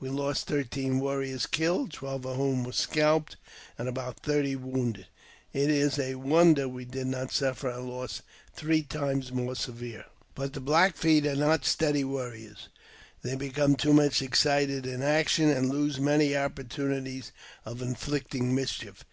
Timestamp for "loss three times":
7.78-9.30